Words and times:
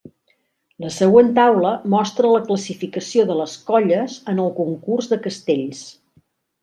La 0.85 0.89
següent 0.95 1.27
taula 1.39 1.73
mostra 1.95 2.31
la 2.35 2.41
classificació 2.47 3.27
de 3.33 3.37
les 3.43 3.53
colles 3.71 4.17
en 4.35 4.43
el 4.47 4.51
concurs 4.61 5.11
de 5.13 5.21
castells. 5.27 5.85